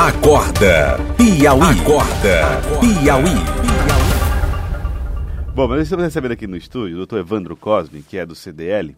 [0.00, 1.60] Acorda Piauí.
[1.60, 3.34] Acorda Piauí.
[5.54, 8.96] Bom, mas estamos recebendo aqui no estúdio o doutor Evandro Cosme, que é do CDL,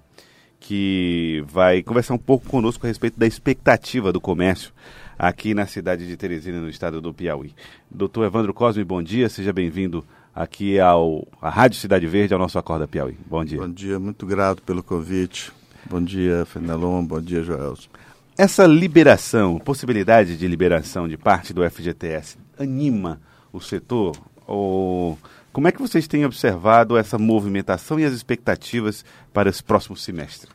[0.60, 4.72] que vai conversar um pouco conosco a respeito da expectativa do comércio
[5.18, 7.52] aqui na cidade de Teresina, no estado do Piauí.
[7.90, 12.60] Doutor Evandro Cosme, bom dia, seja bem-vindo aqui ao à Rádio Cidade Verde, ao nosso
[12.60, 13.18] Acorda Piauí.
[13.26, 13.58] Bom dia.
[13.58, 15.50] Bom dia, muito grato pelo convite.
[15.90, 17.88] Bom dia, Fenelon, bom dia, Joelson.
[18.36, 23.20] Essa liberação, possibilidade de liberação de parte do FGTS, anima
[23.52, 24.16] o setor?
[24.46, 25.18] Ou
[25.52, 29.04] como é que vocês têm observado essa movimentação e as expectativas
[29.34, 30.50] para esse próximo semestre?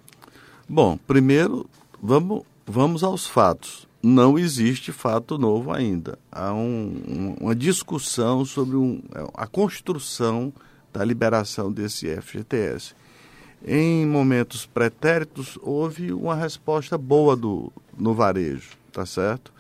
[0.68, 1.70] Bom, primeiro,
[2.02, 3.88] vamos, vamos aos fatos.
[4.02, 6.18] Não existe fato novo ainda.
[6.32, 9.04] Há um, uma discussão sobre um,
[9.36, 10.52] a construção
[10.92, 12.96] da liberação desse FGTS.
[13.66, 19.52] Em momentos pretéritos, houve uma resposta boa do, no varejo, tá certo?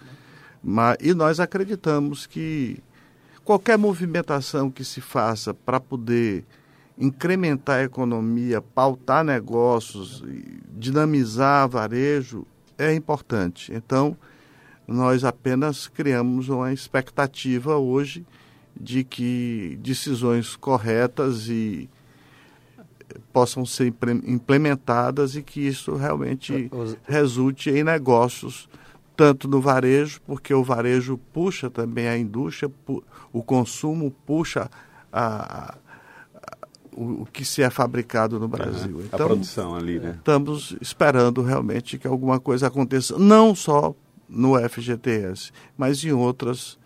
[0.63, 2.81] Mas, e nós acreditamos que
[3.43, 6.45] qualquer movimentação que se faça para poder
[6.97, 10.23] incrementar a economia, pautar negócios,
[10.75, 12.45] dinamizar varejo
[12.77, 13.73] é importante.
[13.73, 14.17] Então,
[14.87, 18.25] nós apenas criamos uma expectativa hoje
[18.79, 21.89] de que decisões corretas e
[23.37, 23.93] possam ser
[24.25, 26.71] implementadas e que isso realmente
[27.03, 28.67] resulte em negócios,
[29.15, 32.71] tanto no varejo, porque o varejo puxa também a indústria,
[33.31, 34.71] o consumo puxa
[35.13, 35.77] a,
[36.91, 38.95] o, que se é fabricado no Brasil.
[38.97, 39.03] Uhum.
[39.03, 40.15] Então, a produção ali, né?
[40.17, 43.93] Estamos esperando realmente que alguma coisa aconteça, não só
[44.27, 46.79] no FGTS, mas em outras,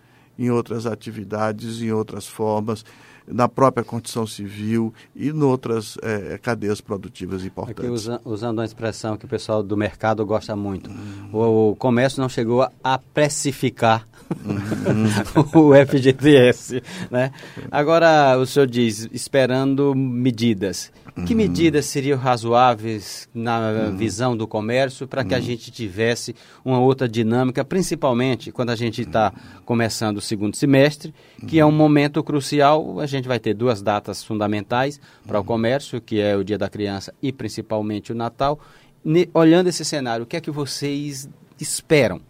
[0.46, 2.84] em outras atividades, em outras formas
[3.28, 7.84] na própria condição civil e em outras é, cadeias produtivas importantes.
[7.84, 10.90] Aqui, usa, usando uma expressão que o pessoal do mercado gosta muito,
[11.32, 14.08] o, o, comércio não chegou a precificar
[14.44, 15.70] uhum.
[15.72, 16.82] o FGTS.
[17.10, 17.32] Né?
[17.70, 20.92] Agora, o senhor diz, esperando medidas.
[21.14, 21.38] Que uhum.
[21.38, 23.98] medidas seriam razoáveis na uhum.
[23.98, 25.44] visão do comércio para que a uhum.
[25.44, 26.34] gente tivesse
[26.64, 29.34] uma outra dinâmica, principalmente quando a gente está
[29.66, 31.14] começando o segundo semestre,
[31.48, 33.00] que é um momento crucial.
[33.02, 36.70] A gente vai ter duas datas fundamentais para o comércio, que é o Dia da
[36.70, 38.60] Criança e principalmente o Natal.
[39.04, 41.28] Ne olhando esse cenário, o que é que vocês
[41.60, 42.22] esperam?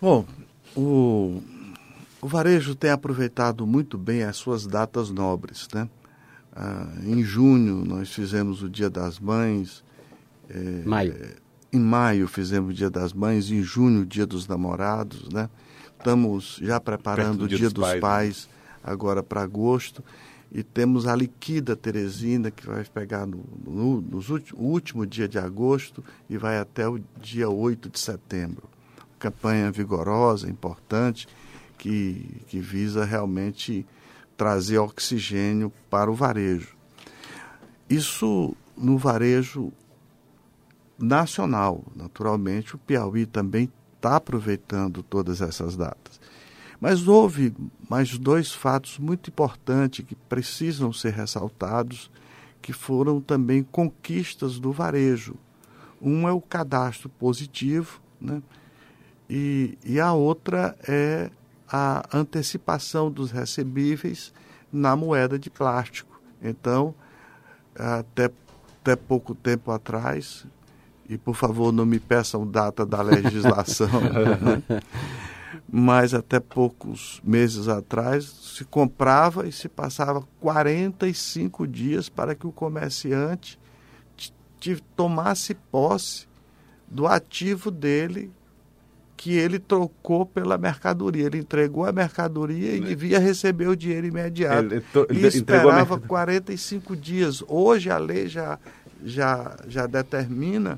[0.00, 0.26] Bom,
[0.76, 1.40] o,
[2.20, 5.88] o varejo tem aproveitado muito bem as suas datas nobres, né?
[6.54, 9.82] Ah, em junho nós fizemos o Dia das Mães.
[10.48, 11.14] É, maio.
[11.72, 15.48] Em maio fizemos o Dia das Mães, em junho o Dia dos Namorados, né?
[15.98, 18.80] Estamos já preparando o Dia, dia dos, dos, Pais, pais né?
[18.84, 20.04] agora para agosto.
[20.54, 24.20] E temos a Liquida Teresina, que vai pegar no, no, no
[24.54, 28.64] último dia de agosto e vai até o dia 8 de setembro.
[29.18, 31.26] Campanha vigorosa, importante,
[31.78, 33.86] que, que visa realmente
[34.36, 36.76] trazer oxigênio para o varejo.
[37.88, 39.72] Isso no varejo
[40.98, 41.84] nacional.
[41.94, 46.20] Naturalmente, o Piauí também está aproveitando todas essas datas.
[46.80, 47.54] Mas houve
[47.88, 52.10] mais dois fatos muito importantes que precisam ser ressaltados,
[52.60, 55.36] que foram também conquistas do varejo.
[56.00, 58.42] Um é o cadastro positivo, né?
[59.30, 61.30] e, e a outra é
[61.72, 64.30] a antecipação dos recebíveis
[64.70, 66.20] na moeda de plástico.
[66.42, 66.94] Então,
[67.74, 68.30] até,
[68.80, 70.44] até pouco tempo atrás,
[71.08, 73.88] e por favor não me peçam data da legislação,
[75.66, 82.52] mas até poucos meses atrás se comprava e se passava 45 dias para que o
[82.52, 83.58] comerciante
[84.94, 86.28] tomasse posse
[86.86, 88.30] do ativo dele
[89.22, 91.26] que ele trocou pela mercadoria.
[91.26, 94.74] Ele entregou a mercadoria e devia receber o dinheiro imediato.
[94.74, 97.40] Ele, ele, e esperava 45 dias.
[97.46, 98.58] Hoje a lei já,
[99.04, 100.76] já, já determina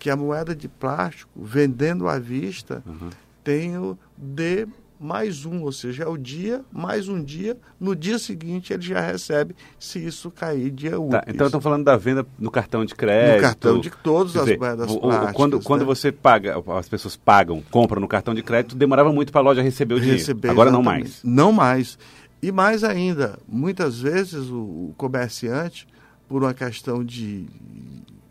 [0.00, 3.08] que a moeda de plástico, vendendo à vista, uhum.
[3.44, 4.66] tem o de
[4.98, 9.00] mais um, ou seja, é o dia, mais um dia, no dia seguinte ele já
[9.00, 11.10] recebe, se isso cair dia útil.
[11.10, 13.36] Tá, então estão falando da venda no cartão de crédito.
[13.36, 15.34] No cartão de todas as dizer, moedas o, plásticas.
[15.34, 15.62] Quando, né?
[15.64, 19.44] quando você paga, as pessoas pagam, compram no cartão de crédito, demorava muito para a
[19.44, 20.18] loja receber o dinheiro.
[20.18, 21.22] Receber, Agora exatamente.
[21.22, 21.36] não mais.
[21.36, 21.98] Não mais.
[22.42, 25.86] E mais ainda, muitas vezes o, o comerciante,
[26.28, 27.46] por uma questão de,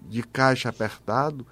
[0.09, 1.45] de caixa apertado,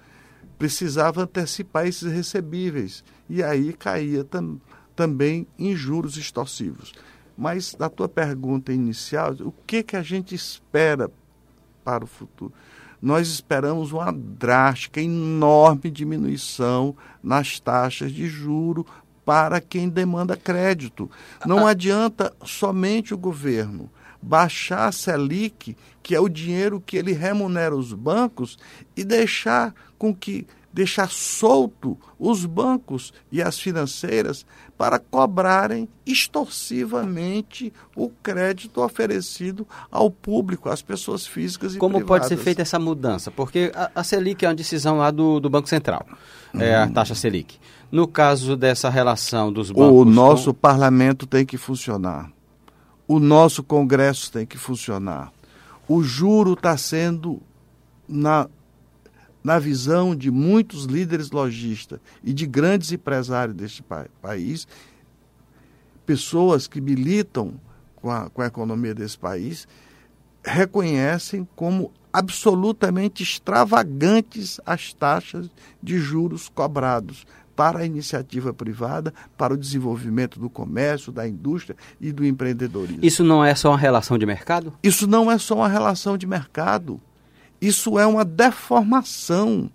[0.58, 3.04] precisava antecipar esses recebíveis.
[3.28, 4.60] E aí caía também
[4.94, 6.92] também em juros extorsivos.
[7.36, 11.10] Mas na tua pergunta inicial, o que, que a gente espera
[11.84, 12.52] para o futuro?
[13.04, 18.86] nós esperamos uma drástica, enorme diminuição nas taxas de juro
[19.26, 21.10] para quem demanda crédito.
[21.44, 23.90] Não adianta somente o governo
[24.22, 28.58] baixar a Selic, que é o dinheiro que ele remunera os bancos,
[28.96, 34.44] e deixar com que deixar solto os bancos e as financeiras
[34.76, 42.28] para cobrarem extorsivamente o crédito oferecido ao público, às pessoas físicas e Como privadas.
[42.28, 43.30] pode ser feita essa mudança?
[43.30, 46.04] Porque a, a Selic é uma decisão lá do, do Banco Central,
[46.52, 46.60] uhum.
[46.60, 47.56] é a taxa Selic.
[47.92, 49.92] No caso dessa relação dos bancos...
[49.92, 50.58] O nosso com...
[50.58, 52.32] parlamento tem que funcionar.
[53.06, 55.32] O nosso congresso tem que funcionar.
[55.86, 57.40] O juro está sendo,
[58.08, 58.48] na
[59.44, 64.66] na visão de muitos líderes lojistas e de grandes empresários deste pa país,
[66.06, 67.60] pessoas que militam
[67.96, 69.68] com a, com a economia desse país,
[70.42, 75.50] reconhecem como absolutamente extravagantes as taxas
[75.82, 82.12] de juros cobrados para a iniciativa privada, para o desenvolvimento do comércio, da indústria e
[82.12, 83.00] do empreendedorismo.
[83.02, 84.72] Isso não é só uma relação de mercado?
[84.82, 87.00] Isso não é só uma relação de mercado.
[87.64, 89.70] Isso é uma deformação,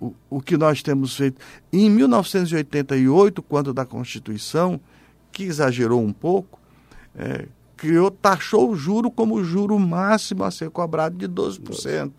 [0.00, 1.40] o, o que nós temos feito.
[1.72, 4.80] Em 1988, quando da Constituição,
[5.32, 6.60] que exagerou um pouco,
[7.16, 12.12] é, criou, taxou o juro como o juro máximo a ser cobrado de 12%.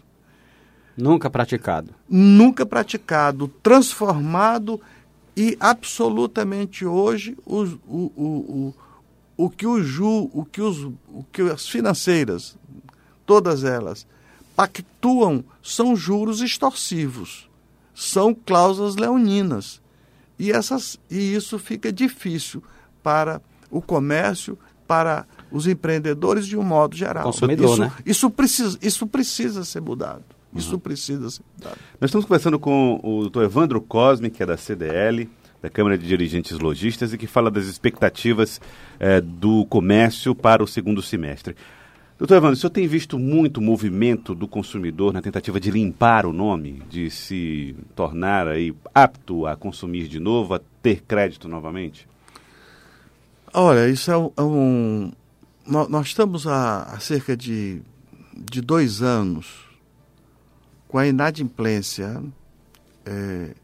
[0.98, 1.96] Nunca praticado.
[2.10, 4.78] Nunca praticado, transformado
[5.38, 11.24] e absolutamente hoje o, o, o, o, o que o ju, o que, os, o
[11.32, 12.58] que as financeiras,
[13.26, 14.06] todas elas,
[14.62, 17.50] pactuam são juros extorsivos,
[17.96, 19.82] são cláusulas leoninas.
[20.38, 22.62] E, essas, e isso fica difícil
[23.02, 23.42] para
[23.72, 27.24] o comércio, para os empreendedores de um modo geral.
[27.24, 27.92] Consumidor, isso, né?
[28.06, 30.24] isso, precisa, isso precisa ser mudado.
[30.54, 30.80] Isso uhum.
[30.80, 31.80] precisa ser mudado.
[32.00, 35.28] Nós estamos conversando com o doutor Evandro Cosme, que é da CDL,
[35.60, 38.62] da Câmara de Dirigentes Logistas, e que fala das expectativas
[39.00, 41.56] eh, do comércio para o segundo semestre.
[42.22, 46.32] Doutor Evandro, o senhor tem visto muito movimento do consumidor na tentativa de limpar o
[46.32, 52.08] nome, de se tornar aí apto a consumir de novo, a ter crédito novamente?
[53.52, 54.32] Olha, isso é um.
[54.38, 55.12] É um
[55.66, 57.82] nós estamos há, há cerca de,
[58.36, 59.66] de dois anos
[60.88, 62.24] com a inadimplência
[63.04, 63.56] é,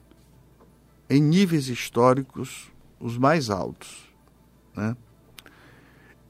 [1.08, 4.10] em níveis históricos os mais altos.
[4.76, 4.98] Né?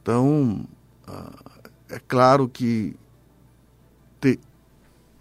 [0.02, 0.68] Então,
[1.90, 2.96] é claro que
[4.20, 4.40] ter,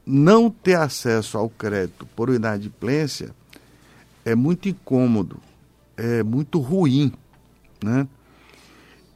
[0.04, 3.34] não ter acesso ao crédito por inadimplência
[4.24, 5.40] é muito incômodo,
[5.96, 7.12] é muito ruim,
[7.82, 8.06] né?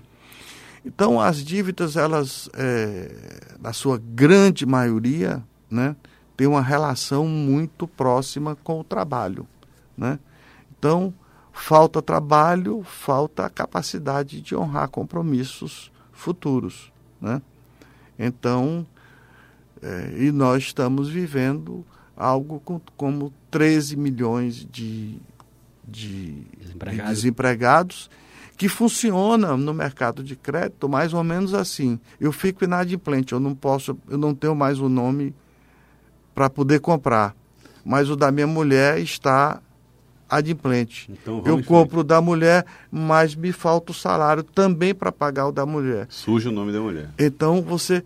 [0.85, 5.95] Então, as dívidas, elas, é, na sua grande maioria, né,
[6.37, 9.47] têm uma relação muito próxima com o trabalho.
[9.97, 10.19] Né?
[10.79, 11.13] Então,
[11.53, 16.91] falta trabalho, falta a capacidade de honrar compromissos futuros.
[17.21, 17.43] Né?
[18.19, 18.87] Então,
[19.83, 21.85] é, e nós estamos vivendo
[22.17, 25.19] algo com, como 13 milhões de,
[25.87, 27.09] de desempregados.
[27.09, 28.11] de desempregados
[28.61, 31.99] que funciona no mercado de crédito mais ou menos assim.
[32.21, 35.35] Eu fico inadimplente, eu não posso, eu não tenho mais o nome
[36.35, 37.35] para poder comprar,
[37.83, 39.63] mas o da minha mulher está
[40.29, 41.11] adimplente.
[41.11, 45.53] Então, eu compro o da mulher, mas me falta o salário também para pagar o
[45.53, 46.07] da mulher.
[46.11, 47.09] Suja o nome da mulher.
[47.19, 48.05] Então você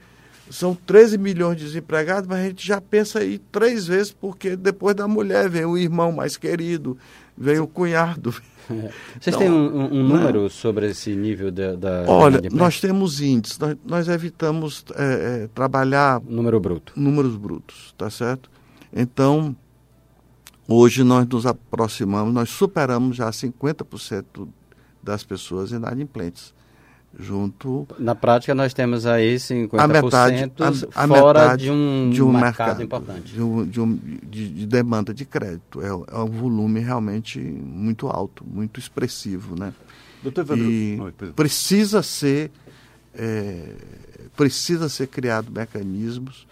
[0.48, 4.94] são 13 milhões de desempregados, mas a gente já pensa aí três vezes, porque depois
[4.94, 6.96] da mulher vem o irmão mais querido,
[7.36, 8.34] vem o cunhado,
[8.68, 11.74] Vocês então, têm um, um número sobre esse nível da.
[11.74, 16.20] da olha, nós temos índices, nós, nós evitamos é, é, trabalhar.
[16.26, 16.92] Número bruto.
[16.96, 18.50] Números brutos, tá certo?
[18.92, 19.54] Então,
[20.66, 24.48] hoje nós nos aproximamos, nós superamos já 50%
[25.02, 26.54] das pessoas inadimplentes
[27.18, 27.86] junto.
[27.98, 30.52] Na prática, nós temos aí 50% a metade,
[30.94, 33.32] a, a fora metade de um, de um mercado, mercado importante.
[33.32, 35.80] De, um, de, um, de, de, demanda de crédito.
[35.80, 39.58] É, é, um volume realmente muito alto, muito expressivo.
[39.58, 39.72] Né?
[40.22, 40.98] Doutor Evandro, e
[41.34, 42.50] precisa ser,
[43.14, 43.74] é,
[44.36, 46.46] precisa ser criado mecanismos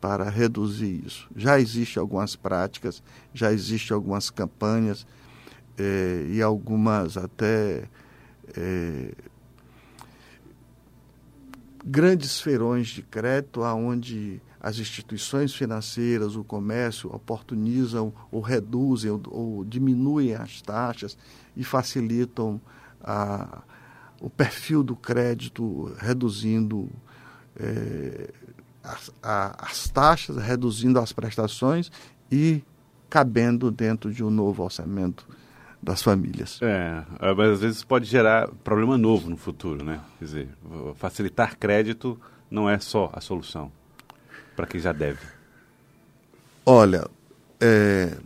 [0.00, 1.28] para reduzir isso.
[1.36, 3.02] Já existem algumas práticas,
[3.34, 5.06] já existem algumas campanhas
[5.78, 7.84] é, e algumas até
[8.56, 9.10] é,
[11.86, 19.64] grandes feirões de crédito, aonde as instituições financeiras, o comércio oportunizam ou reduzem ou, ou
[19.64, 21.16] diminuem as taxas
[21.56, 22.60] e facilitam
[23.00, 23.62] a,
[24.20, 26.90] o perfil do crédito, reduzindo
[27.56, 28.30] é,
[28.82, 31.92] as, a, as taxas, reduzindo as prestações
[32.32, 32.64] e
[33.08, 35.24] cabendo dentro de um novo orçamento
[35.82, 36.58] das famílias.
[36.62, 37.04] É,
[37.36, 40.00] mas às vezes pode gerar problema novo no futuro, né?
[40.18, 40.48] Quer dizer,
[40.96, 43.70] facilitar crédito não é só a solução
[44.54, 45.20] para quem já deve.
[46.64, 47.06] Olha,
[47.60, 48.16] é,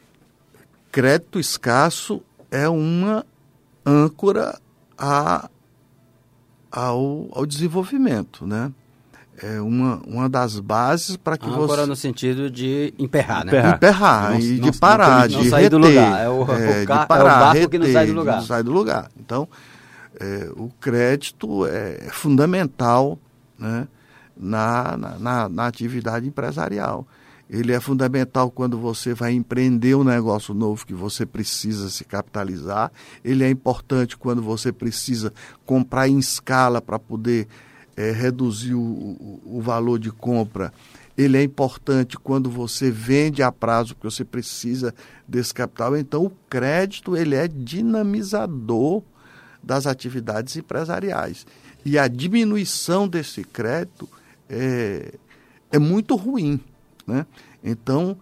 [0.91, 3.27] crédito escasso é uma
[3.85, 4.59] âncora
[4.97, 5.51] a,
[6.71, 8.73] ao, ao desenvolvimento, né?
[9.43, 11.87] É uma, uma das bases para que Âncora você...
[11.87, 13.51] no sentido de emperrar, né?
[13.53, 15.95] Emperrar, emperrar Não- e não- de parar, não de sair do reter.
[16.01, 16.21] lugar.
[16.25, 18.37] É o- o ca- é o de parar, barco que não reter, sai do lugar.
[18.37, 19.11] Não sai do lugar.
[19.19, 19.49] Então,
[20.19, 23.19] é, o crédito é fundamental
[23.59, 23.87] né,
[24.37, 27.07] na, na, na- na atividade empresarial.
[27.49, 32.93] Ele é fundamental quando você vai empreender um negócio novo que você precisa se capitalizar.
[33.25, 35.33] Ele é importante quando você precisa
[35.67, 37.49] comprar em escala para poder
[37.97, 40.73] eh, reduzir o, o- o valor de compra.
[41.19, 44.95] Ele é importante quando você vende a prazo, porque você precisa
[45.29, 45.97] desse capital.
[45.97, 49.03] Então, o crédito ele é dinamizador
[49.63, 51.47] das atividades empresariais.
[51.85, 54.09] E a diminuição desse crédito
[54.49, 55.13] é,
[55.71, 56.59] é muito ruim.
[57.07, 57.27] Né?
[57.63, 58.17] Então,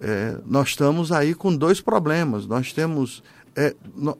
[0.00, 2.46] é, nós estamos aí com dois problemas.
[2.46, 3.22] Nós temos.
[3.56, 3.74] É,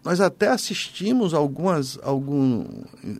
[0.04, 2.66] nós até assistimos algumas algum,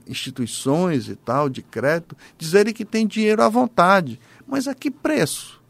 [0.06, 4.18] instituições e tal de crédito dizerem que tem dinheiro à vontade.
[4.46, 5.60] Mas a que preço?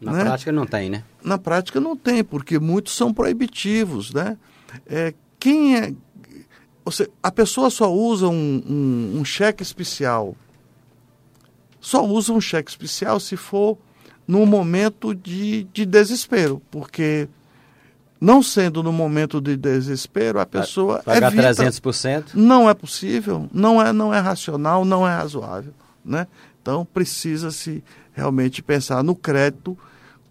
[0.00, 0.24] Na né?
[0.24, 1.04] prática não tem, né?
[1.22, 4.36] Na prática não tem, porque muitos são proibitivos, né?
[4.86, 5.94] É, quem é...
[6.84, 10.34] Você, a pessoa só usa um, um- um cheque especial.
[11.80, 13.78] Só usa um cheque especial se for
[14.26, 17.28] num momento de, de desespero, porque
[18.22, 21.64] não sendo no momento de desespero, a pessoa Pagar evita.
[21.64, 22.34] 300%.
[22.34, 25.72] Não é possível, não é, não é racional, não é razoável.
[26.04, 26.28] Né?
[26.62, 29.76] Então precisa-se realmente pensar no crédito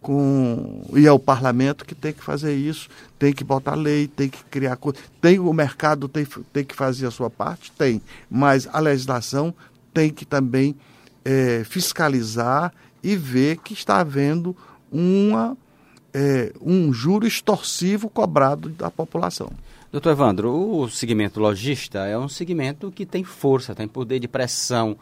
[0.01, 2.87] com e é o parlamento que tem que fazer isso,
[3.19, 4.77] tem que botar lei, tem que criar.
[5.19, 9.53] Tem o mercado tem, tem que fazer a sua parte, tem, mas a legislação
[9.93, 10.77] tem que também
[11.25, 14.55] eh, fiscalizar e ver que está havendo
[14.89, 15.57] uma
[16.13, 19.49] eh, um juro extorsivo cobrado da população.
[19.91, 24.95] Doutor Evandro, o segmento lojista é um segmento que tem força, tem poder de pressão.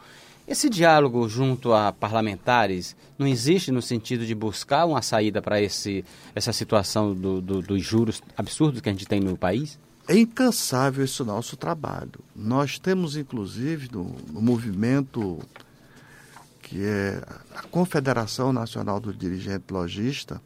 [0.48, 6.52] Esse diálogo junto a parlamentares não existe no sentido de buscar uma saída para essa
[6.52, 9.78] situação do- do- dos juros absurdos que a gente tem no país?
[10.08, 12.10] É incansável esse nosso trabalho.
[12.34, 15.38] Nós temos, inclusive, no, no movimento
[16.62, 17.22] que é
[17.54, 20.40] a Confederação Nacional do Dirigente Logista,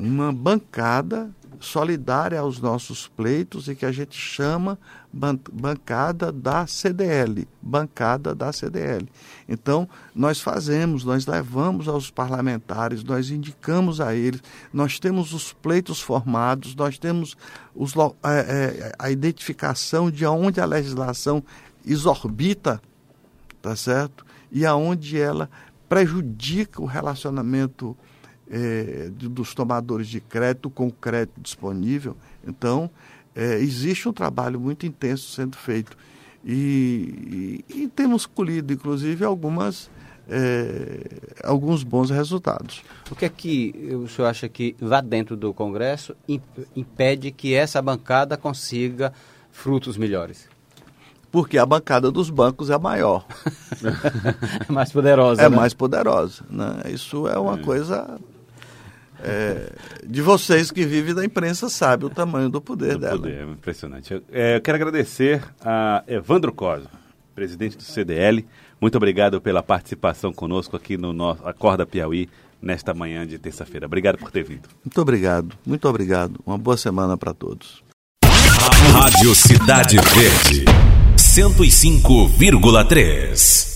[0.00, 1.30] uma bancada
[1.60, 4.78] solidária aos nossos pleitos e que a gente chama
[5.12, 9.06] ban- bancada da CDL, bancada da CDL.
[9.46, 14.42] Então, nós fazemos, nós levamos aos parlamentares, nós indicamos a eles,
[14.72, 17.36] nós temos os pleitos formados, nós temos
[17.74, 21.44] os é, é, a identificação de onde a legislação
[21.84, 22.80] exorbita,
[23.60, 24.24] tá certo?
[24.50, 25.50] E aonde ela
[25.90, 27.94] prejudica o relacionamento
[28.50, 32.16] eh, dos tomadores de crédito com crédito disponível.
[32.46, 32.90] Então,
[33.34, 35.96] eh, existe um trabalho muito intenso sendo feito.
[36.44, 39.90] E, e- e temos colhido, inclusive, algumas,
[40.28, 41.04] eh,
[41.44, 42.82] alguns bons resultados.
[43.10, 47.54] O que é que o senhor acha que lá dentro do Congresso imp- impede que
[47.54, 49.12] essa bancada consiga
[49.52, 50.48] frutos melhores?
[51.30, 53.24] Porque a bancada dos bancos é maior,
[54.68, 55.56] É mais poderosa, é né?
[55.56, 56.44] mais poderosa.
[56.50, 56.82] Né?
[56.92, 58.18] Isso é uma coisa
[59.22, 59.72] eh,
[60.06, 63.16] de vocês que vivem da imprensa sabem o tamanho do poder do dela.
[63.16, 64.12] poder, é impressionante.
[64.12, 66.88] Eu, é, eu quero agradecer a Evandro Cosmo,
[67.34, 68.46] presidente do CDL.
[68.80, 72.28] Muito obrigado pela participação conosco aqui no nosso Acorda Piauí
[72.60, 73.86] nesta manhã de terça-feira.
[73.86, 74.68] Obrigado por ter vindo.
[74.84, 76.38] Muito obrigado, muito obrigado.
[76.44, 77.82] Uma boa semana para todos.
[78.92, 80.64] Rádio Cidade Verde,
[81.16, 83.69] 105,3.